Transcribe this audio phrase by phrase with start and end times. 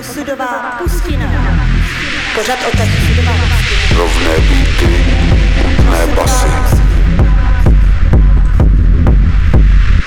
[0.00, 1.26] Osudová pustina.
[2.34, 3.96] Pořad o tak osudová pustina.
[3.96, 5.04] Rovné beaty,
[5.90, 6.46] ne basy.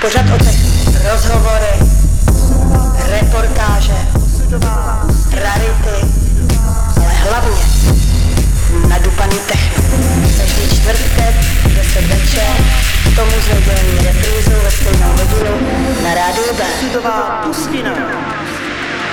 [0.01, 0.55] Pořad o tak
[1.11, 1.73] rozhovory,
[3.11, 3.97] reportáže,
[5.31, 5.97] rarity,
[6.97, 7.63] ale hlavně
[8.87, 9.83] nadupaný techno.
[10.37, 11.35] Každý čtvrtek,
[11.75, 12.55] 10 večer,
[13.13, 15.67] k tomu s nedělní reprízou ve stejnou hodinu
[16.03, 16.63] na rádiu B.
[16.77, 17.93] Osudová pustina.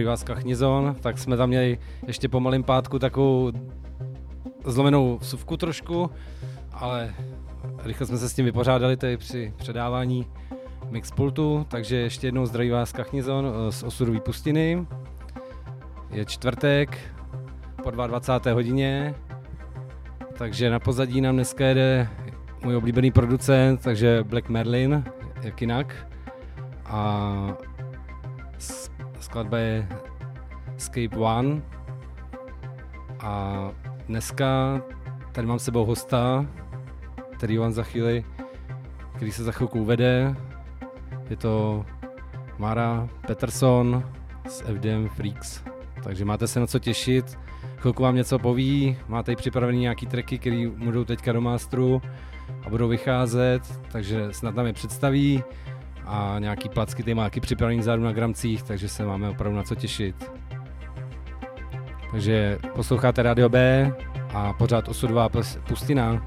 [0.00, 0.96] zdraví vás Kachnizon.
[1.00, 3.52] Tak jsme tam měli ještě po malém pátku takovou
[4.64, 6.10] zlomenou suvku trošku,
[6.72, 7.14] ale
[7.82, 10.26] rychle jsme se s tím vypořádali tady při předávání
[10.90, 14.86] Mixpultu, takže ještě jednou zdraví vás Kachnizon eh, z osudový pustiny.
[16.10, 16.98] Je čtvrtek
[17.82, 18.54] po 22.
[18.54, 19.14] hodině,
[20.38, 22.08] takže na pozadí nám dneska jede
[22.64, 25.04] můj oblíbený producent, takže Black Merlin,
[25.42, 25.94] jak jinak.
[26.86, 27.69] A
[29.30, 29.88] skladba je
[30.76, 31.62] Escape One
[33.20, 33.70] a
[34.08, 34.82] dneska
[35.32, 36.46] tady mám s sebou hosta,
[37.36, 38.24] který vám za chvíli,
[39.16, 40.34] který se za chvilku uvede.
[41.30, 41.84] Je to
[42.58, 44.02] Mara Peterson
[44.48, 45.62] z FDM Freaks.
[46.02, 47.38] Takže máte se na co těšit.
[47.76, 52.02] Chvilku vám něco poví, máte i připravený nějaký tracky, které budou teďka do masteru
[52.66, 55.44] a budou vycházet, takže snad nám je představí
[56.10, 59.74] a nějaký placky ty má připravený zádu na gramcích, takže se máme opravdu na co
[59.74, 60.30] těšit.
[62.10, 63.92] Takže posloucháte Radio B
[64.34, 66.22] a pořád osudová pus- pustina.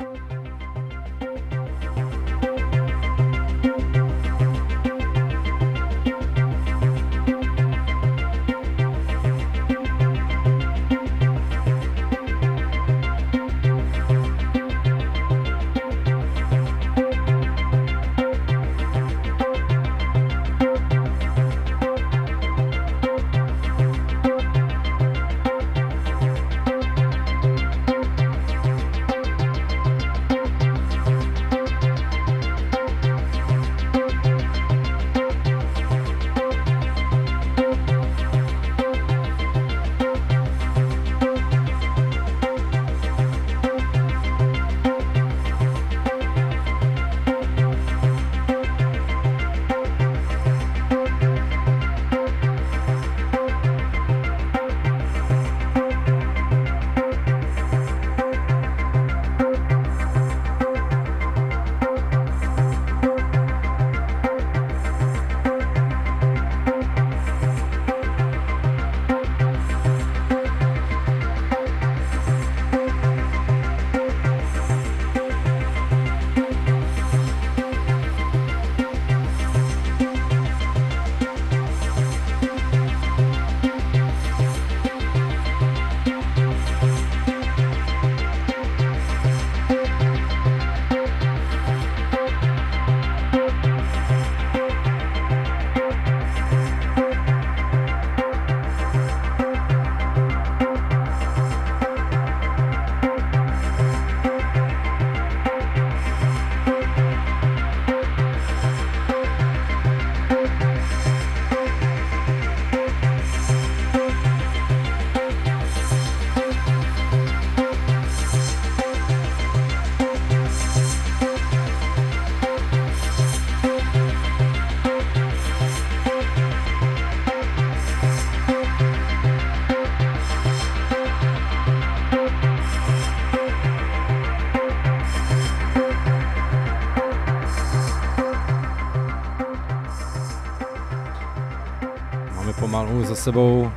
[143.13, 143.71] Za sebou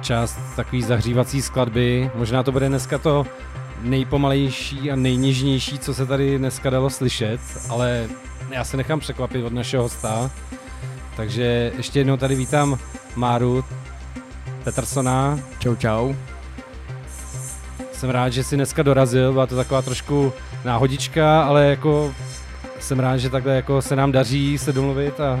[0.00, 2.10] část takový zahřívací skladby.
[2.14, 3.26] Možná to bude dneska to
[3.80, 8.08] nejpomalejší a nejnižnější, co se tady dneska dalo slyšet, ale
[8.50, 10.30] já se nechám překvapit od našeho hosta.
[11.16, 12.78] Takže ještě jednou tady vítám
[13.16, 13.64] Máru.
[14.64, 15.38] Petersona.
[15.58, 16.14] Čau, čau.
[17.92, 20.32] Jsem rád, že jsi dneska dorazil, byla to taková trošku
[20.64, 22.14] náhodička, ale jako
[22.80, 25.40] jsem rád, že takhle jako se nám daří se domluvit a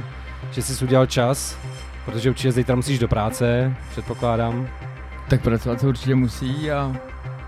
[0.52, 1.56] že jsi udělal čas,
[2.04, 4.68] protože určitě zítra musíš do práce, předpokládám.
[5.28, 6.96] Tak pracovat se určitě musí a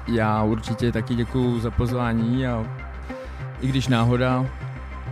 [0.08, 2.66] já určitě taky děkuju za pozvání a
[3.60, 4.46] i když náhoda,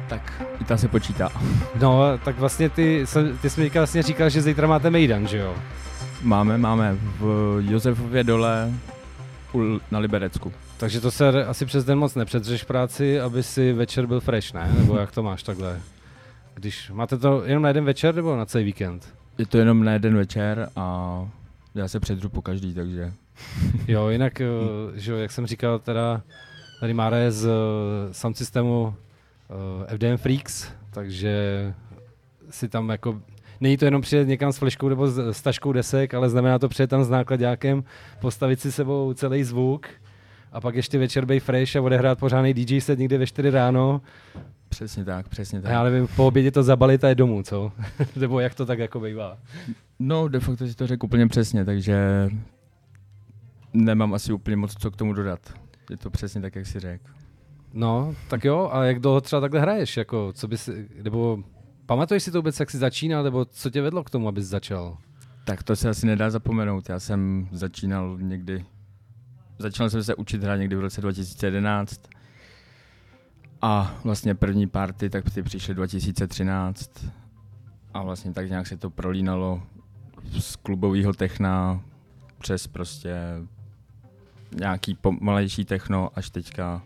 [0.09, 1.29] tak i ta se počítá.
[1.81, 3.05] No, tak vlastně ty,
[3.43, 5.55] ty jsi mi vlastně říkal, že zítra máte Mejdan, že jo?
[6.23, 8.73] Máme, máme v Josefově dole
[9.91, 10.53] na Liberecku.
[10.77, 14.73] Takže to se asi přes den moc nepředřeš práci, aby si večer byl fresh, ne?
[14.79, 15.81] Nebo jak to máš takhle?
[16.55, 19.20] Když máte to jenom na jeden večer nebo na celý víkend?
[19.41, 21.29] Je to jenom na jeden večer a
[21.75, 23.13] já se předřu po každý, takže...
[23.89, 24.47] jo, jinak, eh,
[24.95, 26.23] že jak jsem říkal, teda
[26.81, 28.95] tady Mára z eh, sound systému
[29.91, 31.75] eh, FDM Freaks, takže
[32.51, 33.21] si tam jako
[33.61, 36.91] není to jenom přijet někam s fleškou nebo s taškou desek, ale znamená to přijet
[36.91, 37.85] tam s nákladňákem,
[38.21, 39.87] postavit si sebou celý zvuk
[40.53, 44.01] a pak ještě večer bej fresh a odehrát pořádný DJ set někde ve 4 ráno.
[44.69, 45.71] Přesně tak, přesně tak.
[45.71, 47.73] A já nevím, po obědě to zabalit a je domů, co?
[48.17, 49.39] nebo jak to tak jako bývá?
[49.99, 52.29] No, de facto si to řekl úplně přesně, takže
[53.73, 55.41] nemám asi úplně moc co k tomu dodat.
[55.91, 57.05] Je to přesně tak, jak si řekl.
[57.73, 60.71] No, tak jo, a jak dlouho třeba takhle hraješ, jako, co bys,
[61.03, 61.39] nebo
[61.87, 64.99] pamatuješ si to vůbec, jak jsi začínal, nebo co tě vedlo k tomu, abys začal?
[65.45, 68.65] Tak to se asi nedá zapomenout, já jsem začínal někdy,
[69.61, 72.01] začal jsem se učit hrát někdy v roce 2011
[73.63, 77.07] a vlastně první party tak ty přišly 2013
[77.95, 79.63] a vlastně tak nějak se to prolínalo
[80.39, 81.81] z klubového techna
[82.39, 83.17] přes prostě
[84.57, 86.83] nějaký pomalejší techno až teďka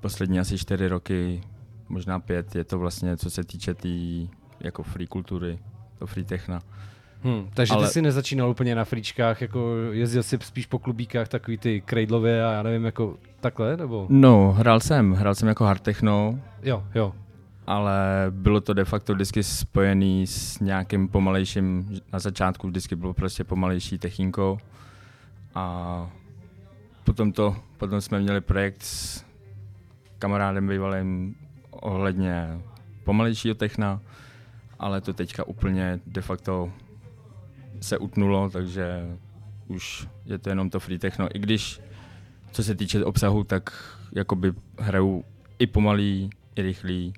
[0.00, 1.42] poslední asi čtyři roky,
[1.88, 4.28] možná pět, je to vlastně, co se týče té tý,
[4.60, 5.58] jako free kultury,
[5.98, 6.62] to free techna.
[7.22, 7.86] Hmm, takže Ale...
[7.86, 12.44] ty jsi nezačínal úplně na fričkách, jako jezdil jsi spíš po klubíkách takový ty Cradlově
[12.44, 14.06] a já nevím, jako takhle, nebo?
[14.08, 16.38] No, hrál jsem, hrál jsem jako hard techno.
[16.62, 17.12] Jo, jo.
[17.66, 23.44] Ale bylo to de facto vždycky spojený s nějakým pomalejším, na začátku vždycky bylo prostě
[23.44, 24.58] pomalejší techinkou
[25.54, 26.10] a
[27.04, 29.24] potom to, potom jsme měli projekt s
[30.18, 31.34] kamarádem bývalým
[31.70, 32.58] ohledně
[33.04, 34.00] pomalejšího techna,
[34.78, 36.72] ale to teďka úplně de facto
[37.80, 39.06] se utnulo, takže
[39.66, 41.28] už je to jenom to free techno.
[41.34, 41.80] I když,
[42.52, 45.24] co se týče obsahu, tak jakoby hraju
[45.58, 47.12] i pomalý, i rychlý,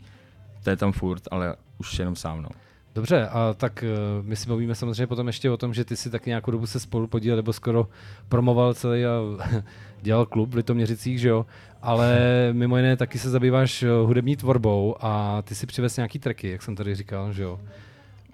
[0.65, 2.43] to je tam furt, ale už jenom sám.
[2.43, 2.49] No.
[2.95, 3.85] Dobře, a tak
[4.21, 6.67] uh, my si mluvíme samozřejmě potom ještě o tom, že ty si tak nějakou dobu
[6.67, 7.89] se spolu podílel, nebo skoro
[8.29, 9.21] promoval celý a
[10.03, 11.47] dělal klub v Litoměřicích, že jo?
[11.83, 12.19] Ale
[12.53, 16.63] mimo jiné taky se zabýváš eh, hudební tvorbou a ty si přivez nějaký tracky, jak
[16.63, 17.61] jsem tady říkal, že jo?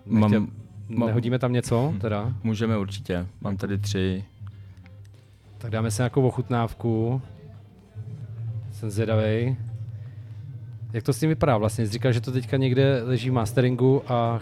[0.07, 0.51] Nechtěl, mám,
[0.89, 2.35] mám, nehodíme tam něco teda?
[2.43, 4.25] Můžeme určitě, mám tady tři.
[5.59, 7.23] Tak dáme si nějakou ochutnávku.
[8.73, 9.57] Jsem zvědavý.
[10.93, 11.87] Jak to s tím vypadá vlastně?
[11.87, 14.41] Jsi říkal, že to teďka někde leží v masteringu a...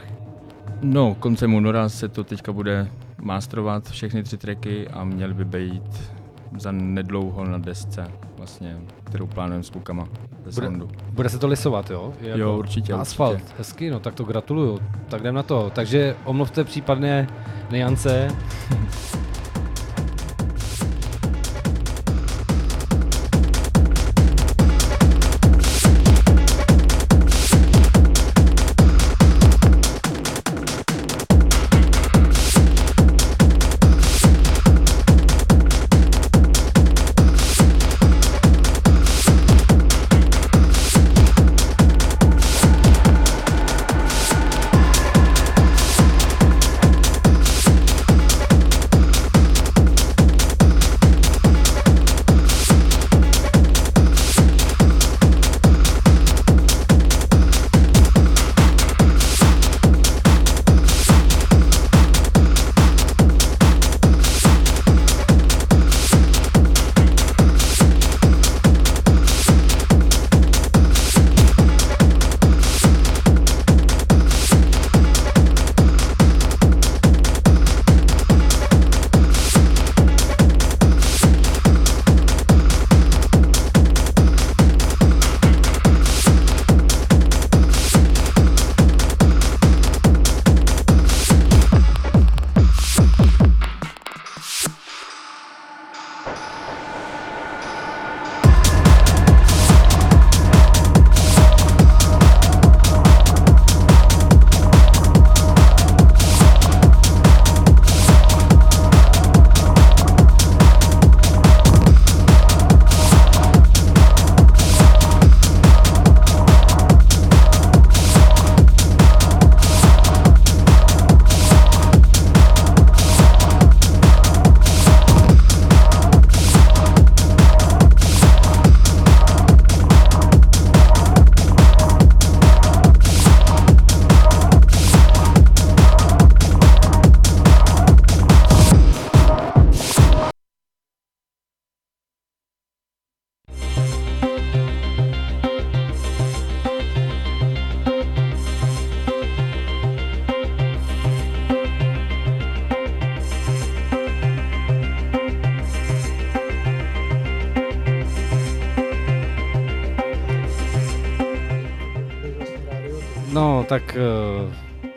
[0.82, 2.88] No, koncem února se to teďka bude
[3.22, 6.12] masterovat všechny tři tracky a měly by být
[6.58, 8.06] za nedlouho na desce,
[8.44, 10.08] vlastně, kterou plánujeme s klukama
[10.44, 10.90] ze bude, soundu.
[11.10, 12.14] Bude se to lisovat, jo?
[12.20, 12.92] Jako jo, určitě.
[12.92, 13.54] Asfalt, určitě.
[13.58, 14.80] hezky, no tak to gratuluju.
[15.08, 15.70] Tak jdem na to.
[15.74, 17.26] Takže omluvte případné
[17.70, 18.28] niance.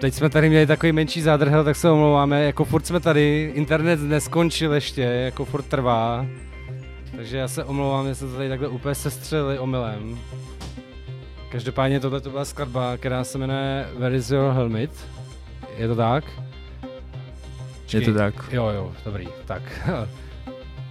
[0.08, 4.00] teď jsme tady měli takový menší zádrhel, tak se omlouváme, jako furt jsme tady, internet
[4.00, 6.26] neskončil ještě, jako furt trvá.
[7.16, 10.20] Takže já se omlouvám, že se to tady takhle úplně sestřeli omylem.
[11.52, 14.92] Každopádně tohle to byla skladba, která se jmenuje Where is your helmet?
[15.78, 16.24] Je to tak?
[17.94, 18.34] Je to tak.
[18.52, 19.90] Jo, jo, dobrý, tak.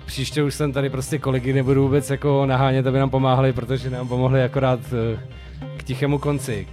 [0.06, 4.08] Příště už jsem tady prostě kolegy nebudu vůbec jako nahánět, aby nám pomáhali, protože nám
[4.08, 5.20] pomohli akorát eh,
[5.76, 6.66] k tichému konci.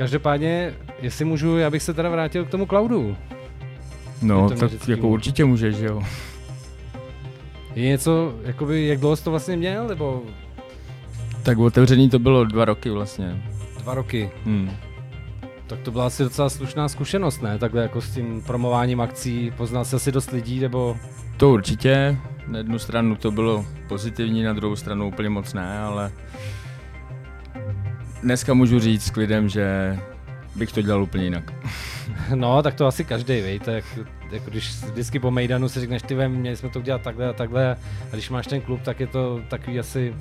[0.00, 3.16] Každopádně, jestli můžu, já bych se teda vrátil k tomu cloudu.
[4.22, 5.12] No, to tak jako může.
[5.12, 6.02] určitě můžeš, jo.
[7.74, 10.22] Je něco, jakoby, jak dlouho jsi to vlastně měl, nebo
[11.42, 13.42] Tak otevřený to bylo dva roky vlastně.
[13.82, 14.30] dva roky?
[14.44, 14.70] Hmm.
[15.66, 17.58] Tak to byla asi docela slušná zkušenost, ne?
[17.58, 20.96] Takhle jako s tím promováním akcí, poznal jsi asi dost lidí, nebo...
[21.36, 22.16] To určitě.
[22.46, 26.12] Na jednu stranu to bylo pozitivní, na druhou stranu úplně moc ne, ale
[28.22, 29.98] dneska můžu říct s klidem, že
[30.56, 31.52] bych to dělal úplně jinak.
[32.34, 33.84] No, tak to asi každý, je jak,
[34.32, 37.32] jako když vždycky po Mejdanu si řekneš, ty vem, měli jsme to udělat takhle a
[37.32, 40.14] takhle, a když máš ten klub, tak je to takový asi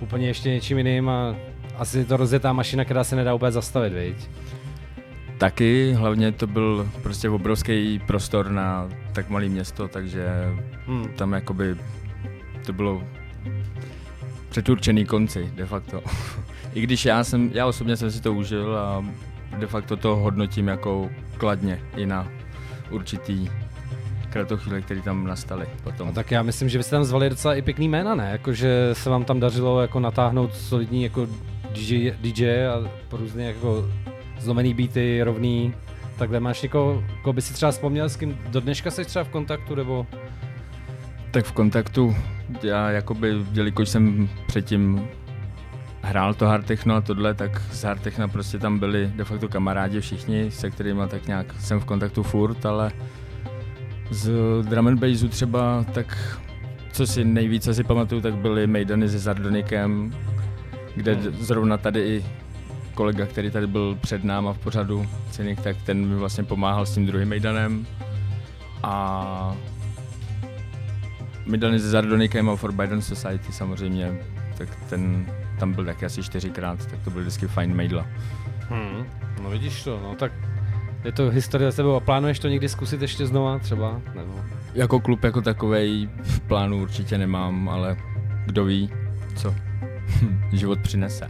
[0.00, 1.36] úplně ještě něčím jiným a
[1.76, 4.16] asi to rozjetá mašina, která se nedá úplně zastavit, viď?
[5.38, 10.26] Taky, hlavně to byl prostě obrovský prostor na tak malé město, takže
[10.86, 11.08] Hmm.
[11.08, 11.76] tam jakoby
[12.66, 13.02] to bylo
[14.48, 16.02] předurčený konci, de facto.
[16.74, 19.04] I když já jsem, já osobně jsem si to užil a
[19.58, 22.28] de facto to hodnotím jako kladně i na
[22.90, 23.50] určitý
[24.30, 26.06] kratochvíle, které tam nastaly potom.
[26.06, 28.28] No tak já myslím, že byste tam zvali docela i pěkný jména, ne?
[28.32, 31.26] Jakože se vám tam dařilo jako natáhnout solidní jako
[31.72, 33.88] DJ, DJ a po různě jako
[34.38, 35.74] zlomený beaty, rovný.
[36.18, 39.28] Takhle máš někoho, koho by si třeba vzpomněl, s kým do dneška jsi třeba v
[39.28, 40.06] kontaktu, nebo...
[41.30, 42.16] Tak v kontaktu,
[42.62, 45.08] já jakoby, jelikož jsem předtím
[46.04, 49.48] hrál to hard techno a tohle, tak z hard techna prostě tam byli de facto
[49.48, 52.92] kamarádi všichni, se kterými tak nějak jsem v kontaktu furt, ale
[54.10, 54.30] z
[54.62, 56.38] drum and bassu třeba, tak
[56.92, 60.14] co si nejvíce si pamatuju, tak byly Maidany se Zardonikem,
[60.94, 61.32] kde Hmm.
[61.32, 62.24] zrovna tady i
[62.94, 66.94] kolega, který tady byl před náma v pořadu, Cynik, tak ten mi vlastně pomáhal s
[66.94, 67.86] tím druhým Maidanem.
[68.82, 69.56] A
[71.46, 74.18] Maidany se Zardonikem a Forbidden Society samozřejmě,
[74.58, 75.26] tak ten
[75.58, 78.06] tam byl taky asi čtyřikrát, tak to byl vždycky fajn maidla.
[78.68, 79.06] Hmm.
[79.42, 80.32] No vidíš to, no tak
[81.04, 84.32] je to historie za tebou a plánuješ to někdy zkusit ještě znova třeba, nebo...
[84.74, 87.96] Jako klub jako takovej v plánu určitě nemám, ale
[88.46, 88.90] kdo ví,
[89.36, 89.54] co
[90.52, 91.28] život přinese.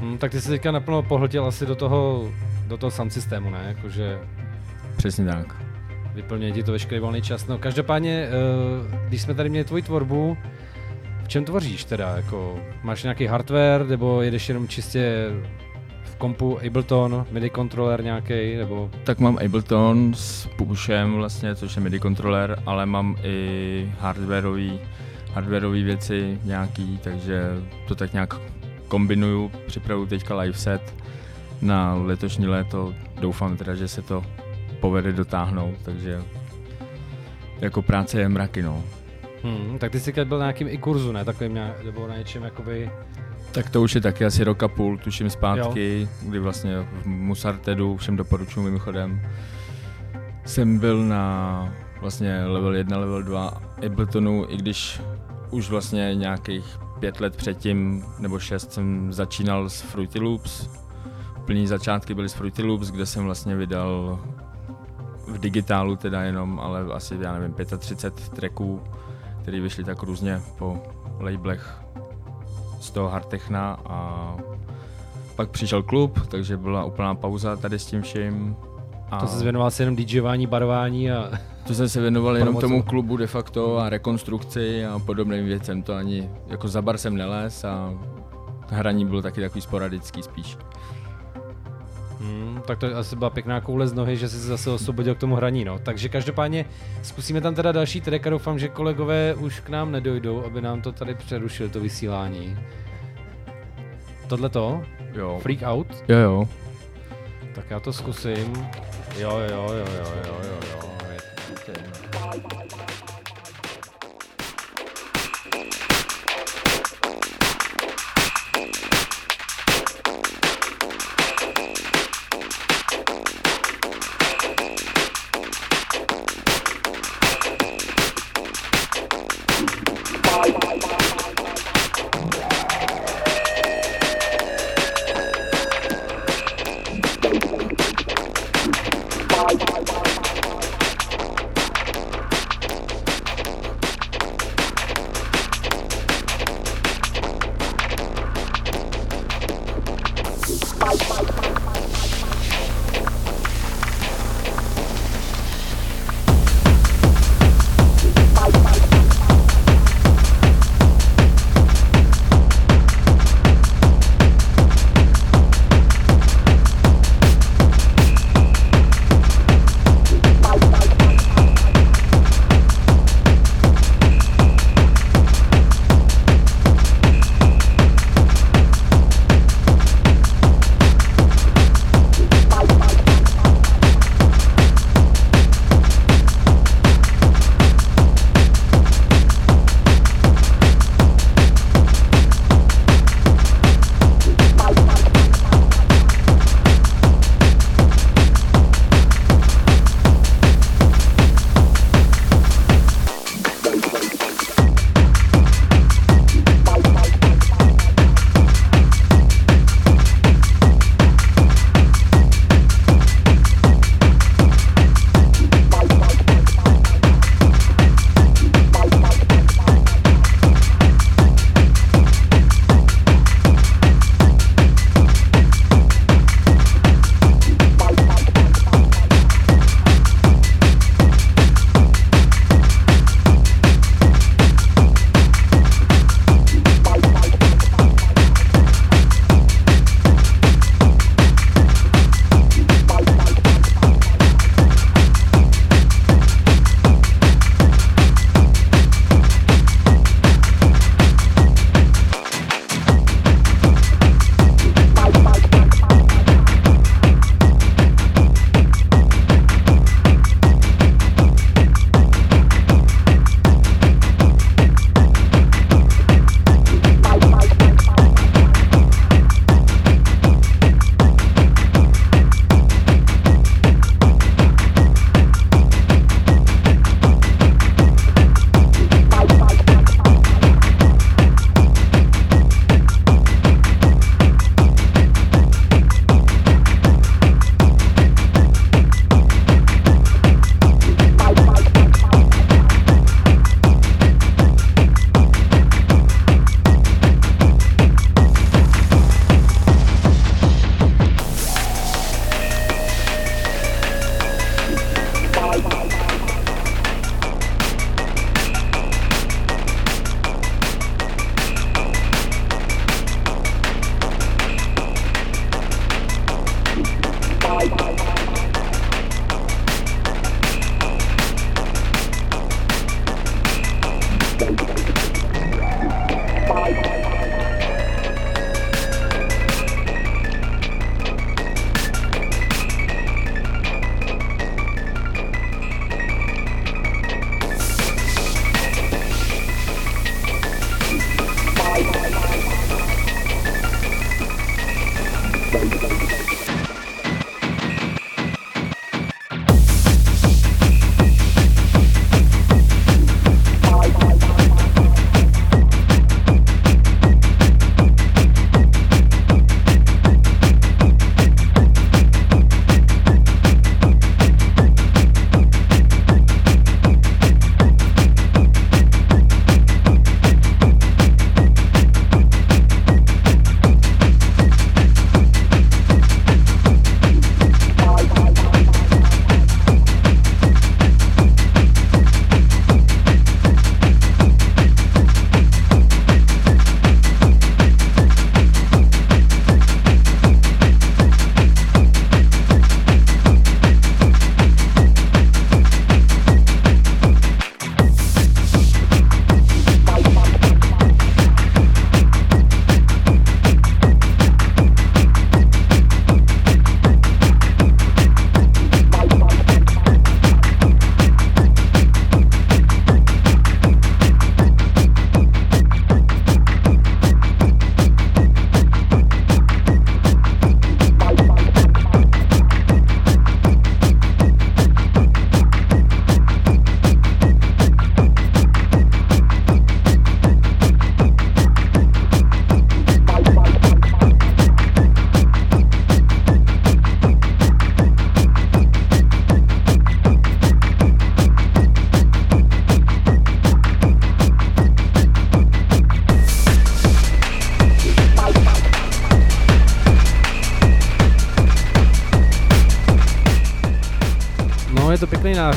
[0.00, 2.30] Hmm, tak ty jsi teďka naplno pohltil asi do toho,
[2.66, 3.64] do toho sound systému, ne?
[3.68, 4.18] Jakože
[4.96, 5.56] Přesně tak.
[6.14, 7.46] vyplňuje ti to veškerý volný čas.
[7.46, 10.36] No každopádně, eh, když jsme tady měli tvoji tvorbu,
[11.24, 12.16] v čem tvoříš teda?
[12.16, 15.30] Jako, máš nějaký hardware, nebo jedeš jenom čistě
[16.04, 18.90] v kompu Ableton, MIDI controller nějaký, nebo...
[19.04, 24.80] Tak mám Ableton s Pushem vlastně, což je MIDI kontroler, ale mám i hardwareový,
[25.32, 27.42] hardwareový věci nějaký, takže
[27.88, 28.34] to tak nějak
[28.88, 30.94] kombinuju, připravuju teďka live set
[31.62, 34.24] na letošní léto, doufám teda, že se to
[34.80, 36.22] povede dotáhnout, takže
[37.60, 38.84] jako práce je mraky, no.
[39.44, 41.24] Hmm, tak ty jsi byl na nějakým i kurzu, ne?
[41.24, 42.90] Takovým nějak, nebo na něčem jakoby...
[43.52, 46.28] Tak to už je taky asi rok a půl, tuším zpátky, jo.
[46.28, 49.20] kdy vlastně v Musartedu, všem doporučuji mimochodem,
[50.44, 55.00] jsem byl na vlastně level 1, level 2 Abletonu, i když
[55.50, 60.68] už vlastně nějakých pět let předtím, nebo šest jsem začínal s Fruity Loops.
[61.44, 64.18] Plní začátky byly s Fruity Loops, kde jsem vlastně vydal
[65.28, 68.82] v digitálu teda jenom, ale asi já nevím, 35 tracků,
[69.44, 70.78] které vyšly tak různě po
[71.20, 71.78] labelech
[72.80, 74.36] z toho hardtechna a
[75.36, 78.56] pak přišel klub, takže byla úplná pauza tady s tím vším.
[79.10, 81.30] A To se věnoval si jenom DJování, barování a...
[81.66, 85.82] to jsem se věnoval jenom tomu klubu de facto a rekonstrukci a podobným věcem.
[85.82, 87.92] To ani jako za bar jsem neles a
[88.68, 90.58] hraní bylo taky takový sporadický spíš.
[92.24, 95.18] Hmm, tak to asi byla pěkná koule z nohy, že jsi se zase osvobodil k
[95.18, 95.78] tomu hraní, no.
[95.78, 96.64] Takže každopádně
[97.02, 100.82] zkusíme tam teda další track a doufám, že kolegové už k nám nedojdou, aby nám
[100.82, 102.58] to tady přerušili, to vysílání.
[104.26, 104.82] Tohle to?
[105.12, 105.38] Jo.
[105.42, 106.04] Freak Out?
[106.08, 106.48] Jo, jo.
[107.54, 108.68] Tak já to zkusím.
[109.18, 109.86] Jo, jo, jo, jo,
[110.26, 110.83] jo, jo, jo.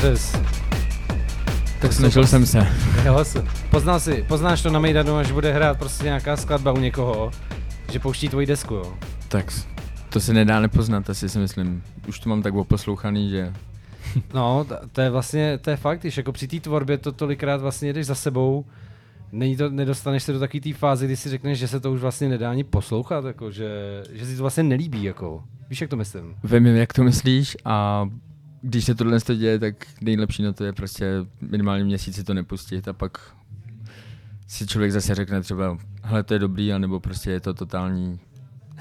[0.02, 0.36] Nářez.
[1.80, 2.66] Tak snažil jsem se.
[3.04, 3.24] Jo,
[3.70, 7.30] poznal si, poznáš to na Mejdanu, až bude hrát prostě nějaká skladba u někoho,
[7.92, 8.94] že pouští tvoji desku, jo.
[9.28, 9.52] Tak
[10.08, 11.82] to se nedá nepoznat, asi si myslím.
[12.08, 13.52] Už to mám tak oposlouchaný, že
[14.34, 17.92] No, to je vlastně, to je fakt, když jako při té tvorbě to tolikrát vlastně
[17.92, 18.64] jdeš za sebou,
[19.32, 22.00] není to, nedostaneš se do takové té fáze, kdy si řekneš, že se to už
[22.00, 25.42] vlastně nedá ani poslouchat, jako, že, že si to vlastně nelíbí, jako.
[25.70, 26.34] Víš, jak to myslím?
[26.44, 28.08] vím, jak to myslíš a
[28.62, 31.06] když se tohle to děje, tak nejlepší na to je prostě
[31.40, 33.18] minimálně měsíc si to nepustit a pak
[34.46, 38.20] si člověk zase řekne třeba, hele, to je dobrý, anebo prostě je to totální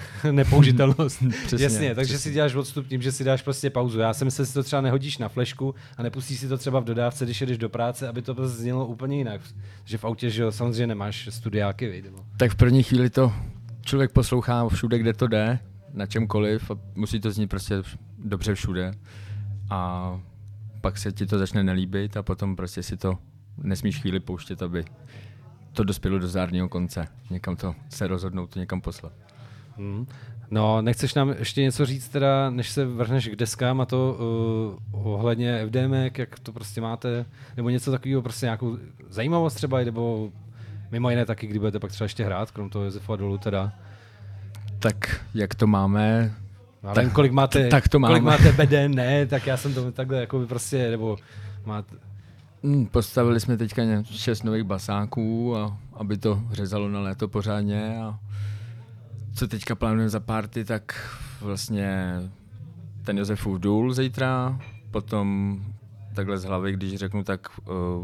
[0.31, 1.23] Nepoužitelnost.
[1.45, 2.29] Přesně, Jasně, takže přesně.
[2.29, 3.99] si děláš odstup tím, že si dáš prostě pauzu.
[3.99, 6.83] Já jsem že si to třeba nehodíš na flešku a nepustíš si to třeba v
[6.83, 9.41] dodávce, když jedeš do práce, aby to prostě znělo úplně jinak.
[9.85, 12.17] Že v autě, že jo, samozřejmě nemáš studiáky, nebo.
[12.37, 13.33] Tak v první chvíli to
[13.81, 15.59] člověk poslouchá všude, kde to jde,
[15.93, 17.75] na čemkoliv a musí to znít prostě
[18.17, 18.91] dobře všude.
[19.69, 20.11] A
[20.81, 23.17] pak se ti to začne nelíbit a potom prostě si to
[23.57, 24.85] nesmíš chvíli pouštět, aby
[25.73, 27.07] to dospělo do zárního konce.
[27.29, 29.13] Někam to se rozhodnout, to někam poslat.
[29.77, 30.07] Hmm.
[30.51, 34.17] No, nechceš nám ještě něco říct teda, než se vrhneš k deskám a to
[34.93, 37.25] uh, ohledně FDM, jak to prostě máte,
[37.57, 38.77] nebo něco takového, prostě nějakou
[39.09, 40.31] zajímavost třeba, nebo
[40.91, 43.73] mimo jiné taky, kdy budete pak třeba ještě hrát, krom toho Josefa Dolu teda.
[44.79, 46.35] Tak jak to máme,
[46.83, 48.37] Já Tak- nevím, kolik máte, tak to kolik máme.
[48.37, 51.17] máte beden, ne, tak já jsem to takhle jako by prostě, nebo
[51.65, 51.95] máte,
[52.63, 57.97] Hmm, postavili jsme teďka šest nových basáků, a, aby to řezalo na léto pořádně.
[58.03, 58.19] A
[59.35, 61.09] co teďka plánujeme za party, tak
[61.41, 62.13] vlastně
[63.03, 64.59] ten Josefův důl zítra,
[64.91, 65.57] potom
[66.15, 67.47] takhle z hlavy, když řeknu, tak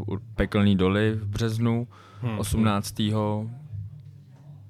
[0.08, 1.88] uh, pekelný doly v březnu,
[2.22, 2.38] Hmm.
[2.38, 2.94] 18.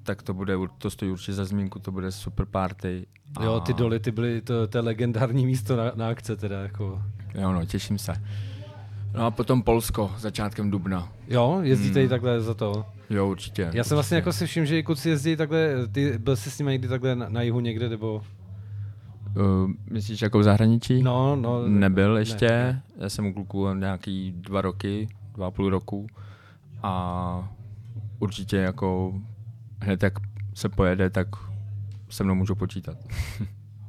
[0.05, 3.05] Tak to bude, to stojí určitě za zmínku, to bude super party.
[3.43, 7.01] jo, ty doly, ty byly, to, to je legendární místo na, na akce teda, jako.
[7.35, 8.13] Jo, no, těším se.
[9.13, 11.09] No a potom Polsko, začátkem dubna.
[11.27, 12.05] Jo, jezdíte Hmm.
[12.05, 12.85] i takhle za to.
[13.09, 13.69] Jo, určitě.
[13.73, 14.27] Já jsem vlastně určitě.
[14.27, 17.15] jako si všiml, že i kluci jezdí takhle, ty byl jsi s nimi někdy takhle
[17.15, 18.21] na, na jihu někde, nebo?
[19.37, 21.03] Uh, myslíš jako v zahraničí?
[21.03, 21.67] No, no.
[21.67, 22.83] Nebyl ještě, Ne.
[22.97, 26.07] já jsem u kluků nějaký dva roky, dva a půl roku
[26.83, 27.49] a
[28.19, 29.13] určitě jako
[29.81, 30.13] hned jak
[30.53, 31.27] se pojede, tak
[32.09, 32.97] se mnou můžu počítat.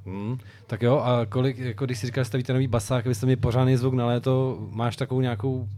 [0.08, 0.38] Hmm.
[0.66, 3.76] Tak jo, a kolik, jako když si říkal, že stavíte nový basák, abyste měli pořádný
[3.76, 5.68] zvuk na léto, máš takovou nějakou,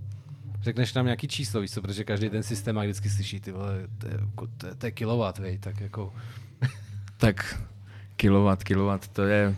[0.62, 3.78] řekneš nám nějaký číslo, víš co, protože každý ten systém má vždycky slyší, ty vole,
[3.98, 6.12] to je, jako- to je, to je kilowatt, vej, tak jako,
[7.16, 7.62] Tak
[8.16, 9.56] kilowatt, kilowatt, to je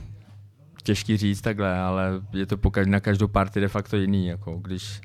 [0.82, 4.58] těžký říct takhle, ale je to po, kaž- na každou party de facto jiný, jako
[4.58, 5.00] když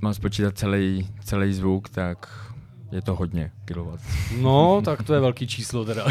[0.00, 2.51] mám spočítat celý, celý zvuk, tak
[2.92, 4.02] je to hodně kilowatt.
[4.40, 6.06] no, tak to je velký číslo teda.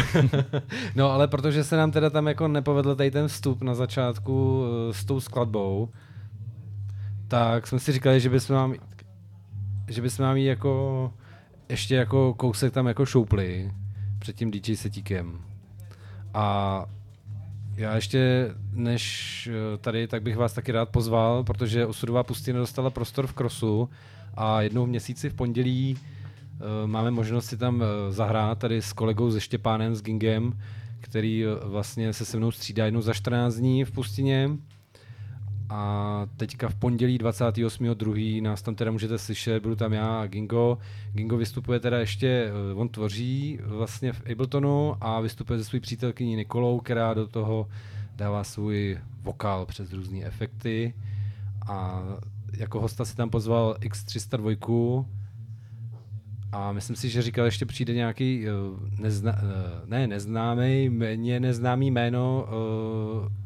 [0.94, 4.94] no, ale protože se nám teda tam jako nepovedl tady ten vstup na začátku eh,
[4.94, 5.88] s tou skladbou,
[7.28, 8.74] tak jsme si říkali, že bychom vám,
[9.88, 11.12] že bychom vám jako
[11.68, 13.72] ještě jako kousek tam jako šoupli
[14.18, 15.40] před tím DJ setíkem.
[16.34, 16.86] A
[17.76, 22.90] já ještě než eh, tady, tak bych vás taky rád pozval, protože Osudová pustina dostala
[22.90, 23.90] prostor v Krosu
[24.34, 25.98] a jednou v měsíci v pondělí
[26.86, 30.58] máme možnost si tam eh, zahrát tady s kolegou ze Štěpánem, s Gingem,
[31.00, 34.50] který eh, vlastně se se mnou střídá jednou za 14 dní v pustině.
[35.68, 38.42] A teďka v pondělí 28.2.
[38.42, 40.78] nás tam teda můžete slyšet, budu tam já a Gingo.
[41.12, 46.36] Gingo vystupuje teda ještě, eh, on tvoří vlastně v Abletonu a vystupuje se svou přítelkyní
[46.36, 47.68] Nikolou, která do toho
[48.16, 50.94] dává svůj vokál přes různé efekty.
[51.68, 52.02] A
[52.56, 55.04] jako hosta si tam pozval X302,
[56.52, 61.90] a myslím si, že říkal, ještě přijde nějaký uh, nezna, uh, ne, neznámý, méně neznámý
[61.90, 62.46] jméno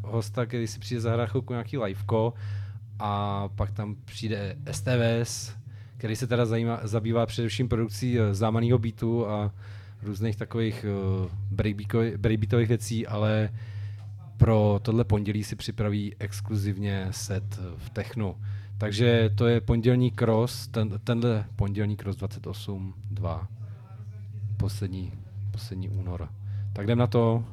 [0.03, 2.35] uh, hosta, který si přijde zahrát chvilku nějaký liveko
[2.99, 5.55] a pak tam přijde STVS,
[5.97, 9.53] který se teda zajímá, zabývá především produkcí zámaného beatu a
[10.03, 10.87] různých takových
[11.21, 11.31] uh,
[12.17, 13.51] breakbeatových, věcí, ale
[14.37, 18.37] pro tohle pondělí si připraví exkluzivně set eh, v technu.
[18.79, 23.49] Takže to je pondělní cross, ten, tenhle pondělní cross 28, 2,
[24.57, 25.13] poslední,
[25.51, 26.29] poslední únor.
[26.73, 27.45] Tak jdem na to.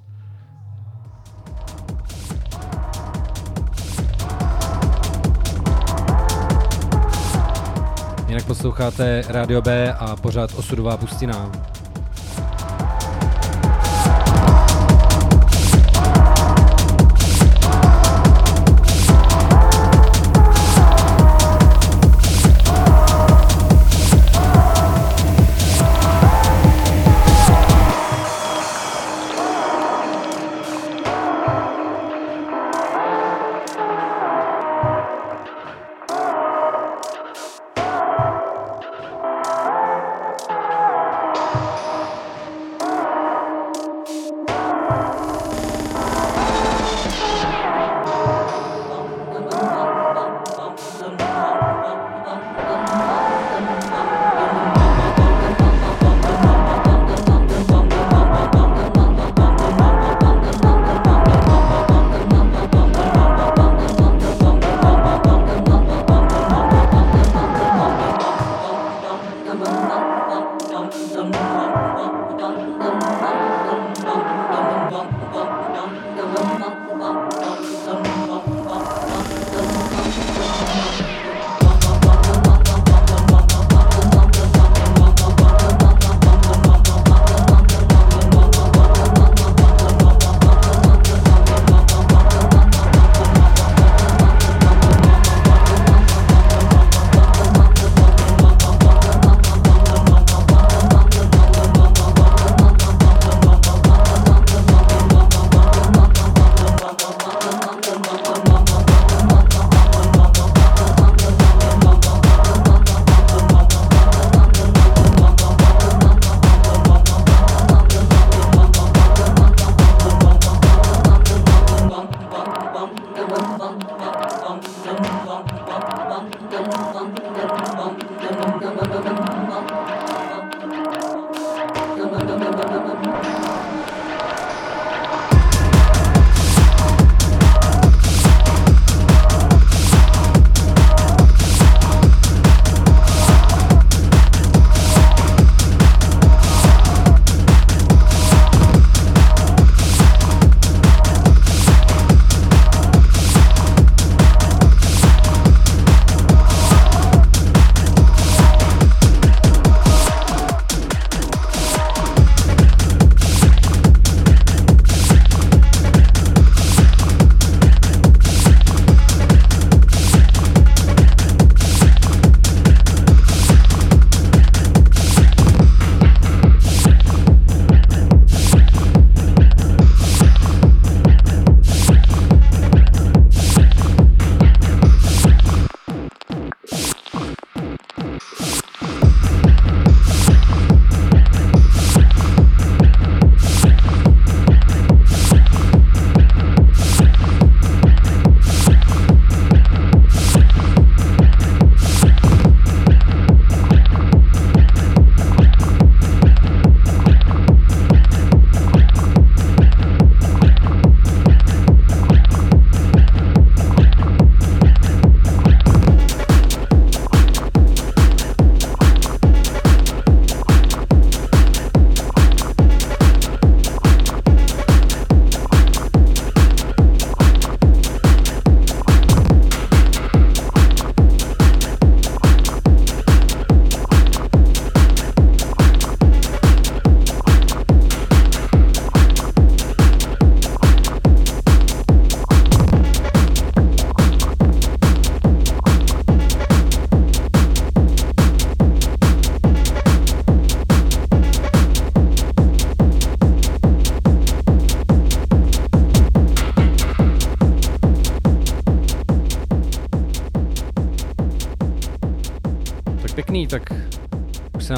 [8.27, 11.72] Jinak posloucháte Radio B a pořád Osudová pustina.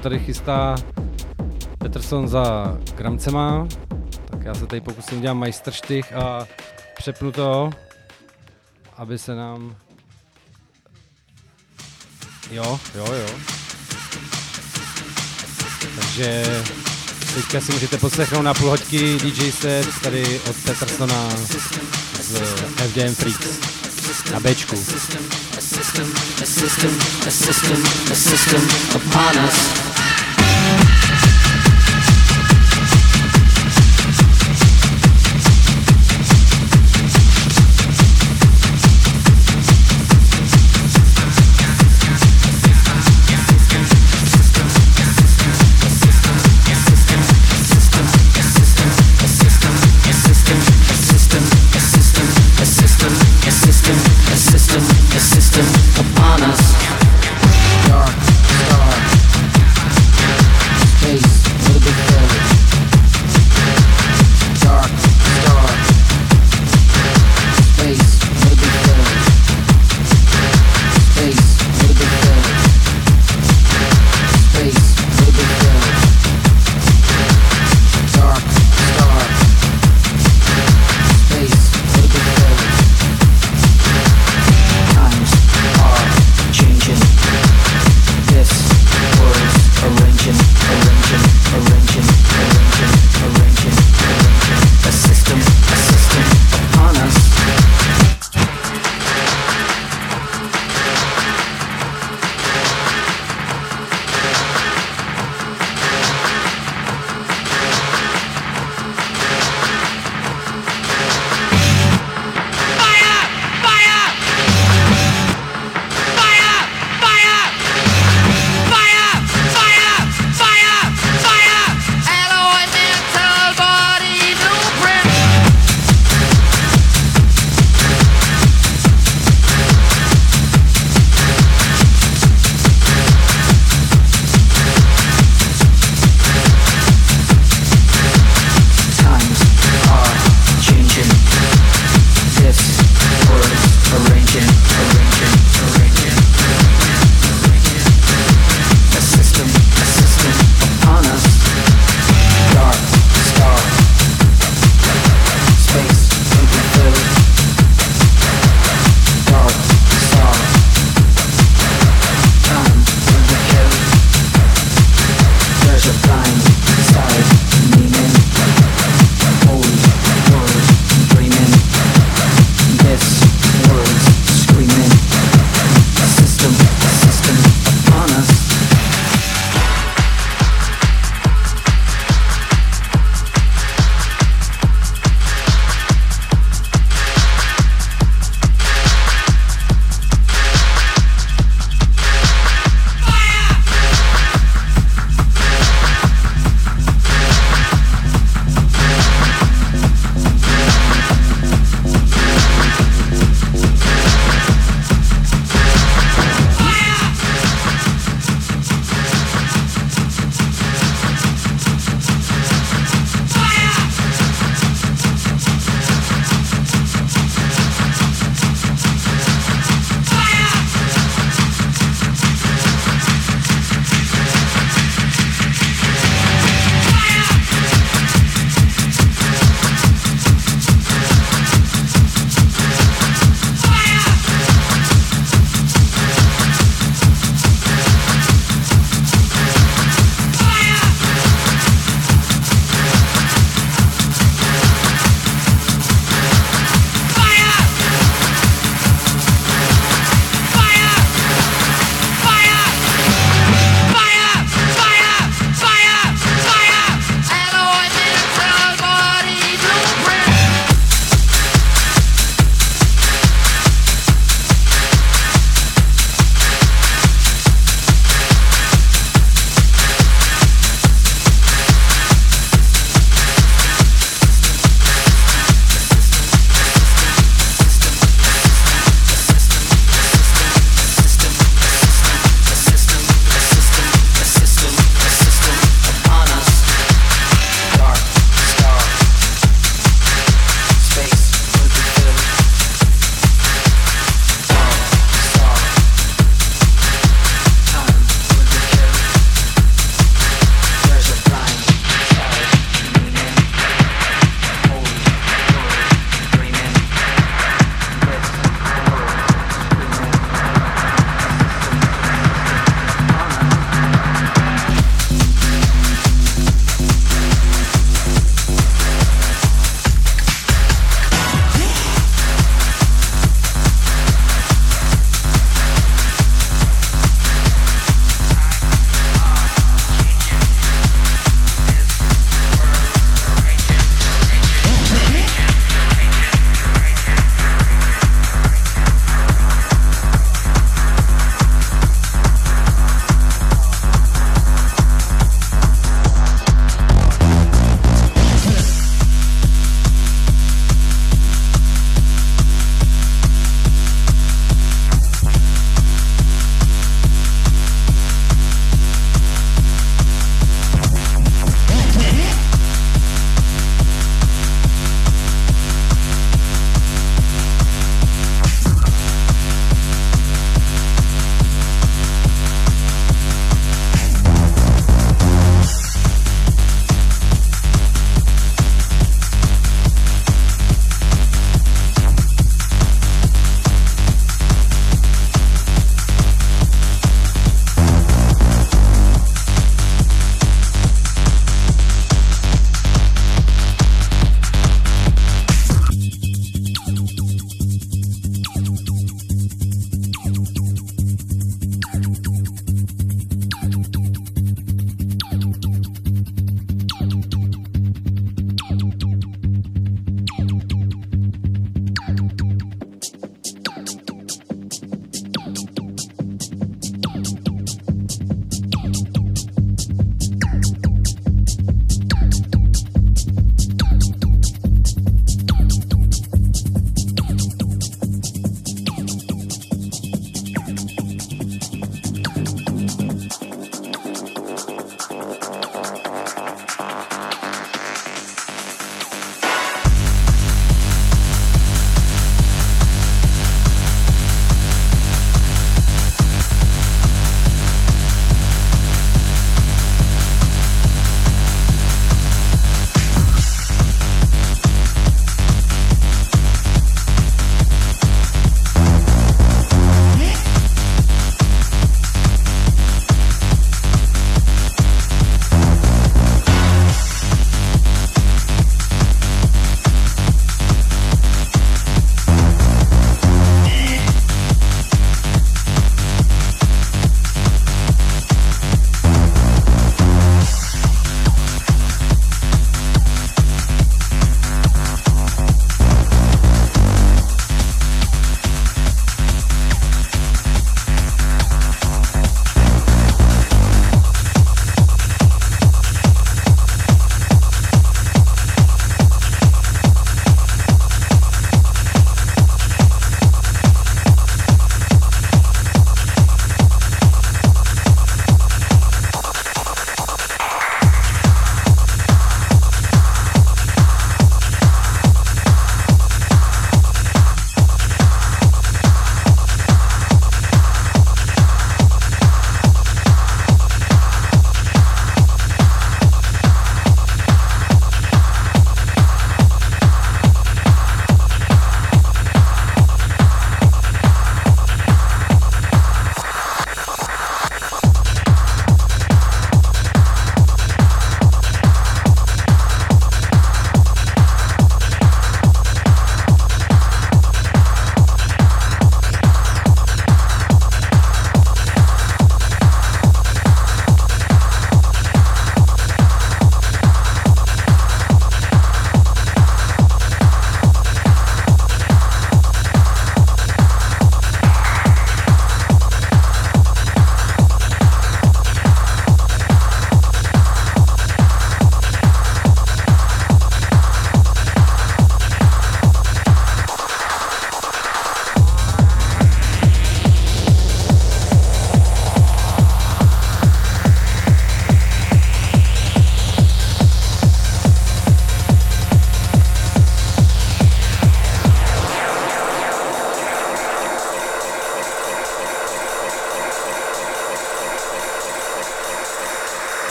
[0.00, 0.76] Nám tady chystá
[1.78, 3.68] Peterson za Gramcema,
[4.30, 6.46] tak já se tady pokusím dělat majstrštych a
[6.96, 7.70] přepnu to,
[8.96, 9.76] aby se nám...
[12.50, 13.28] Jo, jo, jo.
[16.00, 16.62] Takže
[17.34, 21.30] teďka si můžete poslechnout na půl hoďky DJ set tady od Petersona
[22.20, 22.40] z
[22.76, 23.80] FDM Freaks
[24.32, 24.76] na Bčku.
[24.76, 27.82] A system, a system, a system,
[28.12, 28.62] a system
[28.94, 29.89] upon us.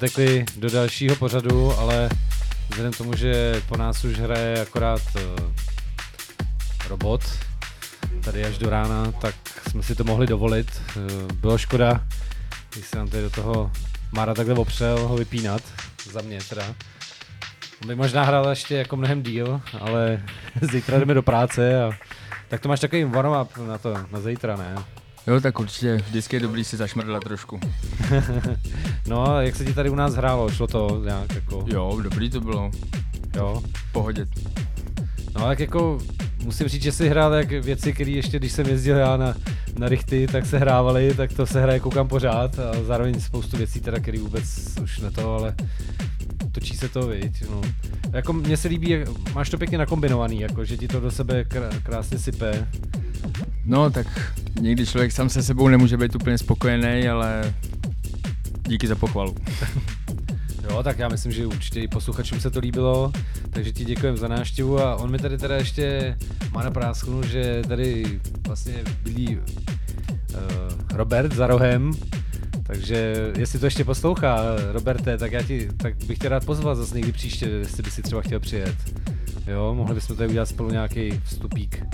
[0.00, 2.08] Přetekli do dalšího pořadu, ale
[2.68, 5.52] vzhledem k tomu, že po nás už hraje akorát uh,
[6.88, 7.20] robot,
[8.24, 9.34] tady až do rána, tak
[9.70, 10.82] jsme si to mohli dovolit.
[10.96, 12.06] Uh, bylo škoda,
[12.72, 13.70] když se nám tady do toho
[14.12, 15.62] Mára takhle opřel ho vypínat,
[16.10, 16.74] za mě teda.
[17.82, 20.22] On by možná hrál ještě jako mnohem díl, ale
[20.60, 21.90] zítra jdeme do práce a
[22.48, 24.74] tak to máš takový warm-up na to, na zítra, ne?
[25.26, 27.60] Jo, tak určitě vždycky je dobrý si zašmrdlat trošku.
[29.06, 30.50] no a jak se ti tady u nás hrálo?
[30.50, 31.64] Šlo to nějak jako?
[31.66, 32.70] Jo, dobrý to bylo.
[33.36, 33.62] Jo.
[33.92, 34.26] Pohodě.
[35.34, 35.98] No tak jako
[36.44, 39.34] musím říct, že si hrál jak věci, které ještě když jsem jezdil já na,
[39.78, 43.80] na Richty, tak se hrávaly, tak to se hraje koukám pořád a zároveň spoustu věcí
[43.80, 45.54] teda, které vůbec už ne to, ale
[46.52, 47.60] točí se to, viď, no.
[48.12, 48.96] Jako mně se líbí,
[49.34, 51.44] máš to pěkně nakombinovaný, jako že ti to do sebe
[51.82, 52.68] krásně sype.
[53.64, 54.06] No tak
[54.60, 57.54] někdy člověk sám se sebou nemůže být úplně spokojený, ale
[58.68, 59.34] díky za pochvalu.
[60.70, 63.12] Jo, tak já myslím, že určitě i posluchačům se to líbilo,
[63.50, 66.16] takže ti děkujeme za návštěvu a on mi tady teda ještě
[66.52, 69.44] má na prásknu, že tady vlastně bylí uh,
[70.92, 71.92] Robert za rohem,
[72.62, 74.42] takže jestli to ještě poslouchá,
[74.72, 78.02] Roberte, tak já ti, tak bych tě rád pozval zase někdy příště, jestli by si
[78.02, 78.76] třeba chtěl přijet.
[79.46, 81.84] Jo, mohli bychom tady udělat spolu nějaký vstupík.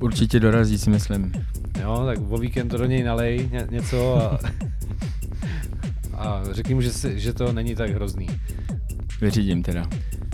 [0.00, 1.32] Určitě dorazí, si myslím.
[1.80, 4.38] Jo, tak o víkend to do něj nalej ně, něco a,
[6.14, 8.26] a řekni mu, že, si, že to není tak hrozný.
[9.20, 9.86] Vyřídím teda.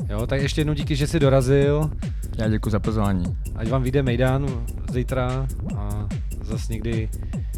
[0.08, 1.90] Jo, tak ještě jednou díky, že jsi dorazil.
[2.38, 3.36] Já děkuji za pozvání.
[3.56, 4.46] Ať vám vyjde Mejdan
[4.92, 6.08] zítra a
[6.42, 7.08] zase někdy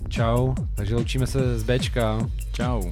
[0.08, 0.54] čau.
[0.74, 2.28] Takže loučíme se z Bčka.
[2.52, 2.82] Čau.